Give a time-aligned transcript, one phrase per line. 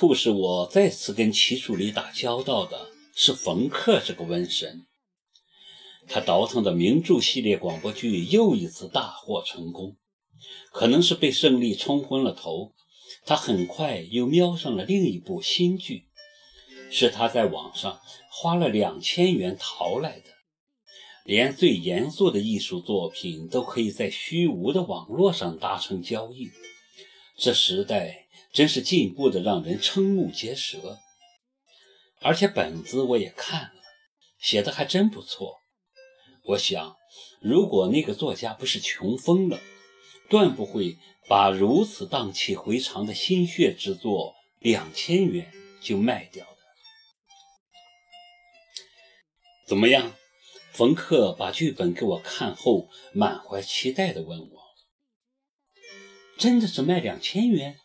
[0.00, 4.86] 促使我再次跟齐楚离打交道的是冯克这个瘟神。
[6.08, 9.98] 他倒腾的名著系列广播剧又一次大获成功，
[10.72, 12.72] 可能是被胜利冲昏了头，
[13.26, 16.06] 他很快又瞄上了另一部新剧，
[16.90, 20.30] 是他在网上花了两千元淘来的。
[21.26, 26.48] 连最严肃的艺术作品都可以在虚无的网络上达成交易，
[27.36, 30.98] 这时代真是进步的让人瞠目结舌。
[32.20, 33.82] 而且本子我也看了，
[34.38, 35.60] 写的还真不错。
[36.44, 36.96] 我想，
[37.40, 39.60] 如果那个作家不是穷疯了，
[40.28, 46.56] 断不会把如此荡气回肠的心血之作两千元就卖掉的。
[49.66, 50.14] 怎么样？
[50.72, 54.60] 冯克把剧本给我看后，满怀期待地问我
[56.38, 57.78] ：“真的只卖两千元？”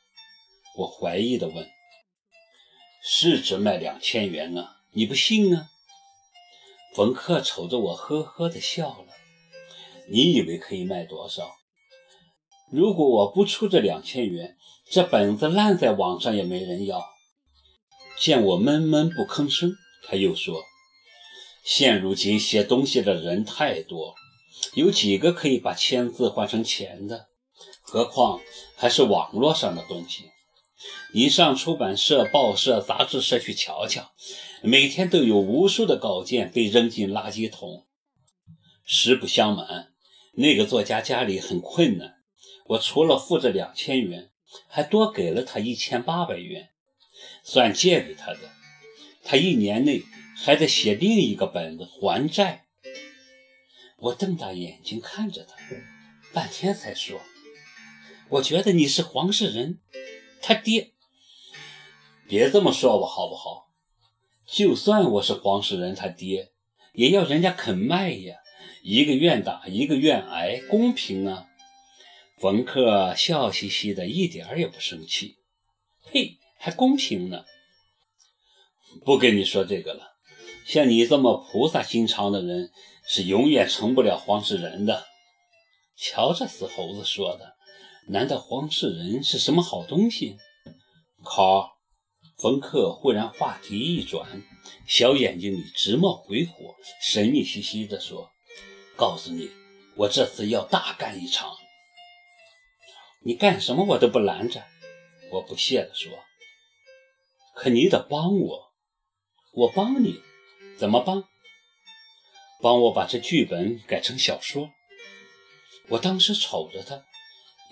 [0.77, 1.67] 我怀疑地问
[3.03, 4.77] ：“是只卖两千元啊？
[4.91, 5.69] 你不信啊？”
[6.95, 9.07] 冯克瞅着我，呵呵地笑了
[10.09, 11.55] ：“你以为可以卖多少？
[12.71, 14.57] 如果我不出这两千元，
[14.89, 17.03] 这本子烂在网上也没人要。”
[18.17, 19.75] 见我闷闷不吭声，
[20.07, 20.63] 他又说。
[21.65, 24.15] 现如今写东西的人太多，
[24.75, 27.27] 有几个可以把签字换成钱的？
[27.81, 28.39] 何况
[28.77, 30.31] 还是网络上的东西。
[31.13, 34.11] 你上出版社、报社、杂志社去瞧瞧，
[34.61, 37.85] 每天都有无数的稿件被扔进垃圾桶。
[38.83, 39.93] 实不相瞒，
[40.33, 42.15] 那个作家家里很困难，
[42.67, 44.31] 我除了付这两千元，
[44.67, 46.69] 还多给了他一千八百元，
[47.43, 48.51] 算借给他的。
[49.23, 50.03] 他一年内。
[50.37, 52.65] 还得写另一个本子还债。
[53.97, 55.55] 我瞪大眼睛看着他，
[56.33, 57.21] 半天才说
[58.27, 59.79] ：“我觉得你是黄世仁，
[60.47, 60.91] 他爹。
[62.27, 63.71] 别这么说我好不好？
[64.45, 66.51] 就算我是黄世仁他爹，
[66.93, 68.35] 也要人家肯卖呀。
[68.83, 71.47] 一个愿打，一个愿挨，公平啊。”
[72.37, 75.37] 冯克笑嘻嘻的，一点也不生气。
[76.01, 77.43] 嘿，还公平呢？
[79.03, 80.11] 不跟你说这个了。
[80.67, 82.71] 像你这么菩萨心肠的人，
[83.07, 85.07] 是永远成不了黄世仁的。
[85.97, 87.54] 瞧这死猴子说的，
[88.07, 90.37] 难道黄世仁是什么好东西？
[91.23, 91.75] 靠！
[92.37, 94.43] 冯克忽然话题一转，
[94.87, 98.29] 小眼睛里直冒鬼火，神秘兮兮地说
[98.95, 99.49] ：“告诉你，
[99.95, 101.55] 我这次要大干一场。
[103.23, 104.63] 你干什么我都不拦着。”
[105.31, 106.11] 我不屑地说
[107.55, 108.73] ：“可你得帮我，
[109.53, 110.21] 我帮你。”
[110.77, 111.23] 怎么帮？
[112.61, 114.69] 帮我把这剧本改成小说。
[115.87, 117.03] 我当时瞅着他，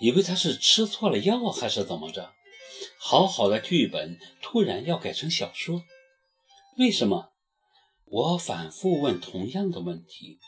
[0.00, 2.32] 以为他是吃错了药还是怎么着。
[2.98, 5.84] 好好的剧本突然要改成小说，
[6.78, 7.30] 为什么？
[8.06, 10.38] 我反复问同样的问题，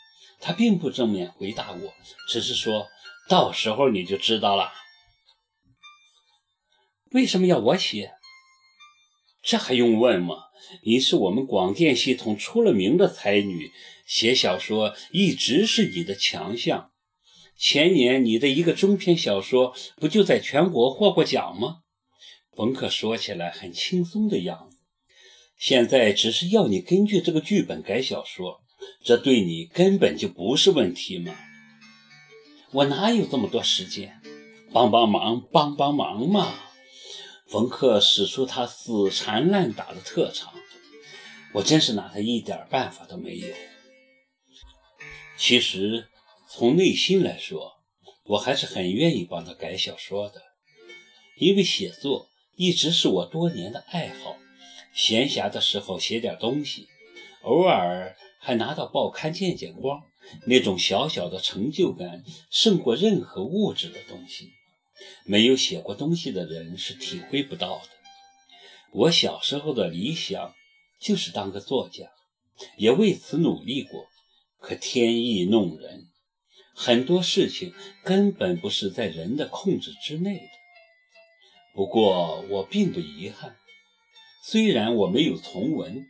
[0.40, 1.94] 他并不正面回答我，
[2.28, 2.88] 只是说
[3.28, 4.72] 到时候你就知道了。
[7.12, 8.12] 为什么要我写？
[9.42, 10.36] 这还用问吗？
[10.82, 13.70] 你是我们广电系统出了名的才女，
[14.06, 16.92] 写小说一直是你的强项。
[17.58, 21.78] 前年你的一个中篇小说不就在全国获过奖吗？
[22.54, 24.78] 冯克说起来很轻松的样子。
[25.58, 28.60] 现在只是要你根据这个剧本改小说，
[29.02, 31.34] 这对你根本就不是问题嘛。
[32.72, 34.20] 我哪有这么多时间？
[34.72, 36.52] 帮帮忙，帮帮忙嘛！
[37.48, 40.52] 冯克使出他死缠烂打的特长，
[41.54, 43.48] 我真是拿他一点办法都没有。
[45.38, 46.08] 其实
[46.58, 47.82] 从内心来说，
[48.24, 50.40] 我还是很愿意帮他改小说的，
[51.36, 54.38] 因为写作一直是我多年的爱好。
[54.94, 56.88] 闲暇的时候写点东西，
[57.42, 60.02] 偶尔还拿到报刊见见光，
[60.46, 64.48] 那种小小的成就感胜过任何物质的东西。
[65.26, 67.90] 没有写过东西的人是体会不到的。
[68.92, 70.54] 我小时候的理想
[70.98, 72.06] 就是当个作家，
[72.78, 74.06] 也为此努力过。
[74.58, 76.06] 可天意弄人，
[76.78, 77.72] 很多事情
[78.04, 80.48] 根本不是在人的控制之内的。
[81.74, 83.56] 不过我并不遗憾，
[84.44, 86.06] 虽然我没有从文，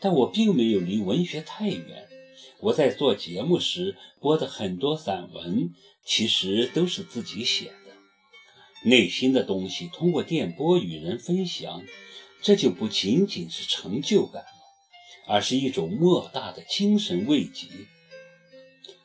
[0.00, 2.08] 但我并没有离文学太远。
[2.60, 5.72] 我在做节目时播的很多散文，
[6.04, 7.94] 其实都是自己写的。
[8.82, 11.84] 内心的东西通过电波与人分享，
[12.42, 14.48] 这就不仅仅是成就感了，
[15.28, 17.68] 而是一种莫大的精神慰藉。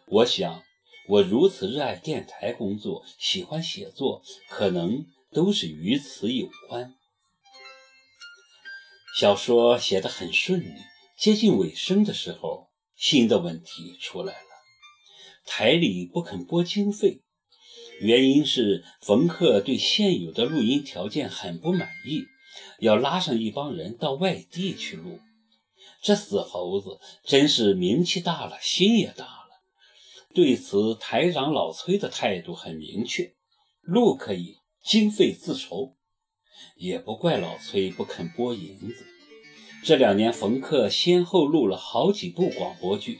[0.07, 0.63] 我想，
[1.09, 6.95] 我如此热爱电台工作，喜欢写作，可能都是与此有关。
[9.19, 10.73] 小说写得很顺利，
[11.17, 14.47] 接近尾声的时候，新的问题出来了：
[15.45, 17.21] 台里不肯拨经费，
[17.99, 22.23] 原因是冯克对现有的录音条件很不满意，
[22.79, 25.19] 要拉上一帮人到外地去录。
[26.01, 29.42] 这死猴子真是名气大了，心也大。
[30.33, 33.35] 对此，台长老崔的态度很明确：
[33.81, 35.95] 录可以，经费自筹。
[36.77, 39.05] 也不怪老崔不肯拨银子。
[39.83, 43.19] 这两年，冯克先后录了好几部广播剧，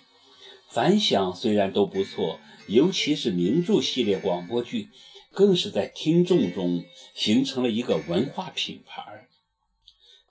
[0.70, 4.90] 反响虽然都不错，尤其是名著系列广播剧，
[5.32, 6.84] 更是在听众中
[7.14, 9.28] 形成了一个文化品牌。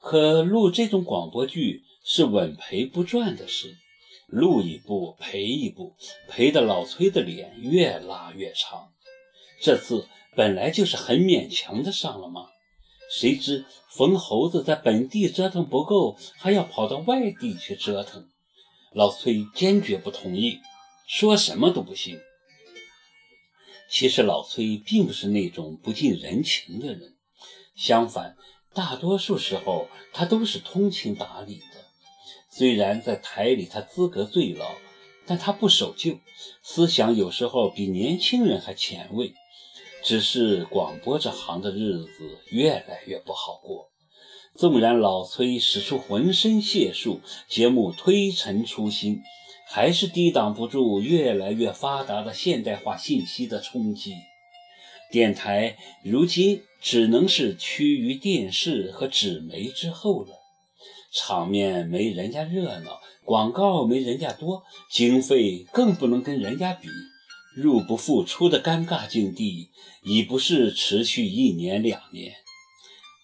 [0.01, 3.77] 可录这种广播剧是稳赔不赚的事，
[4.33, 5.95] 录一部赔一部，
[6.27, 8.89] 赔得老崔的脸越拉越长。
[9.61, 12.47] 这次本来就是很勉强的上了吗？
[13.11, 18.27] 谁知冯猴子在本地折腾不够，还要跑到外地去折腾。
[18.95, 20.61] 老崔坚决不同意，
[21.07, 22.19] 说什么都不行。
[23.91, 27.19] 其实老崔并不是那种不近人情的人，
[27.77, 28.35] 相反，
[28.73, 31.82] 大多数时候他都是通情达理的。
[32.55, 34.73] 虽然在台里他资格最老，
[35.25, 36.19] 但他不守旧，
[36.63, 39.33] 思想有时候比年轻人还前卫。
[40.05, 43.89] 只是广播这行的日子越来越不好过。
[44.55, 49.23] 纵然老崔使出浑身解数，节目推陈出新，
[49.67, 54.13] 还是抵挡不住越来越发达的现代化信息的冲击。
[55.11, 60.42] 电台如今只能是趋于电视和纸媒之后了，
[61.13, 66.89] 场面没人家热闹，广告没人家多，经费更不能跟人家比。
[67.55, 69.69] 入不敷出的尴尬境地，
[70.05, 72.33] 已不是持续一年两年。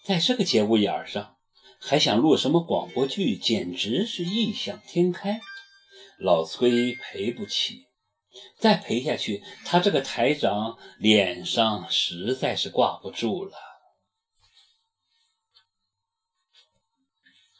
[0.05, 1.37] 在这个节骨眼上，
[1.79, 5.41] 还想录什么广播剧，简直是异想天开。
[6.19, 7.87] 老崔赔不起，
[8.59, 13.68] 再赔下去，他这个台长脸上实在是挂不住了。